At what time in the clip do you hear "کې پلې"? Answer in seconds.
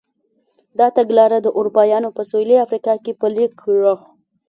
3.03-3.45